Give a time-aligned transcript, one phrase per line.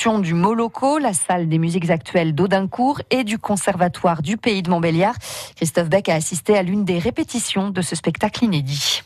[0.00, 5.14] du Moloco, la salle des musiques actuelles d'Audincourt et du Conservatoire du Pays de Montbéliard.
[5.56, 9.02] Christophe Beck a assisté à l'une des répétitions de ce spectacle inédit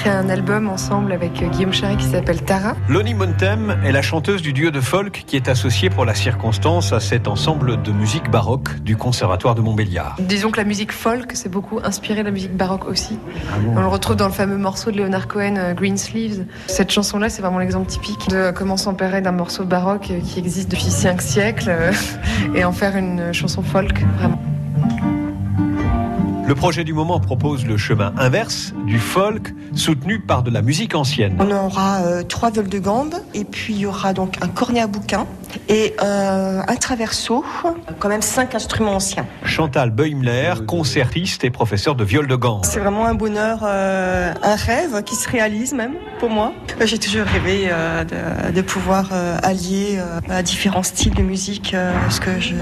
[0.00, 2.74] créé un album ensemble avec euh, Guillaume Charret qui s'appelle Tara.
[2.88, 6.94] Lonnie Montem est la chanteuse du duo de folk qui est associée pour la circonstance
[6.94, 10.16] à cet ensemble de musique baroque du Conservatoire de Montbéliard.
[10.18, 13.18] Disons que la musique folk s'est beaucoup inspirée de la musique baroque aussi.
[13.50, 16.46] Ah On le retrouve dans le fameux morceau de Leonard Cohen, euh, Green Sleeves.
[16.66, 20.90] Cette chanson-là, c'est vraiment l'exemple typique de comment s'emparer d'un morceau baroque qui existe depuis
[20.90, 21.74] cinq siècles
[22.54, 24.40] et en faire une chanson folk, vraiment.
[26.50, 30.96] Le projet du moment propose le chemin inverse du folk soutenu par de la musique
[30.96, 31.36] ancienne.
[31.38, 34.80] On aura euh, trois vols de gambe et puis il y aura donc un cornet
[34.80, 35.28] à bouquin
[35.68, 37.44] et euh, un traverso,
[37.98, 39.26] quand même cinq instruments anciens.
[39.44, 42.64] Chantal Beumler, concertiste et professeur de viol de gambe.
[42.64, 46.52] C'est vraiment un bonheur, euh, un rêve qui se réalise même pour moi.
[46.84, 49.10] J'ai toujours rêvé de, de, pouvoir
[49.42, 51.74] allier à différents styles de musique
[52.04, 52.54] parce que je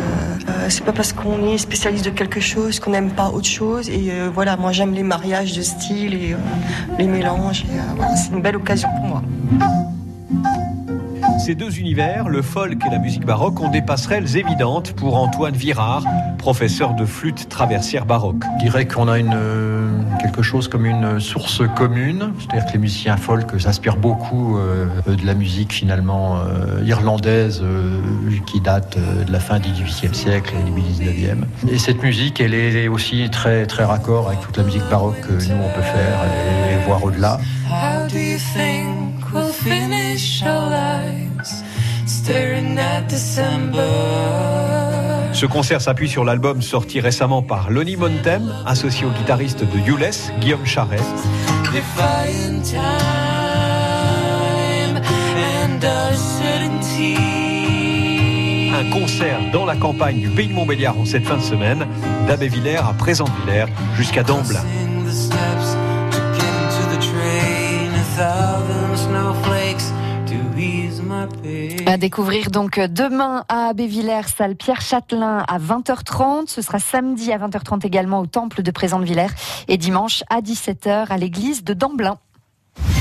[0.68, 4.10] c'est pas parce qu'on est spécialiste de quelque chose qu'on n'aime pas autre chose et
[4.10, 6.36] euh, voilà, moi j'aime les mariages de style et euh,
[6.98, 7.64] les mélanges.
[7.70, 9.22] Euh, c'est une belle occasion pour moi.
[11.48, 15.54] Ces deux univers, le folk et la musique baroque, ont des passerelles évidentes pour Antoine
[15.54, 16.04] Virard,
[16.36, 18.44] professeur de flûte traversière baroque.
[18.58, 19.34] Je dirais qu'on a une,
[20.20, 24.58] quelque chose comme une source commune, c'est-à-dire que les musiciens folk s'inspirent beaucoup
[25.06, 26.38] de la musique finalement
[26.84, 27.64] irlandaise
[28.46, 31.46] qui date de la fin du XVIIIe siècle et du XIXe.
[31.70, 35.32] Et cette musique, elle est aussi très très raccord avec toute la musique baroque que
[35.32, 36.26] nous on peut faire
[36.70, 37.41] et voir au-delà.
[45.32, 50.10] Ce concert s'appuie sur l'album sorti récemment par Lonnie Montem, associé au guitariste de Youles,
[50.41, 50.98] Guillaume Charret.
[58.74, 61.86] Un concert dans la campagne du pays de Montbéliard en cette fin de semaine,
[62.26, 63.66] d'Abbé-Villers à Présent-Villers
[63.97, 64.62] jusqu'à Damblin.
[71.87, 76.49] À découvrir donc demain à Abbé-Villers, salle Pierre Châtelain à 20h30.
[76.49, 79.34] Ce sera samedi à 20h30 également au temple de Présent-Villers
[79.69, 82.19] et dimanche à 17h à l'église de Damblin.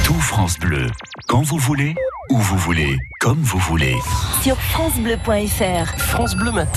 [0.03, 0.87] Tout France Bleu,
[1.27, 1.95] quand vous voulez,
[2.31, 3.95] où vous voulez, comme vous voulez.
[4.41, 5.97] Sur francebleu.fr.
[5.97, 6.71] France Bleu Matin.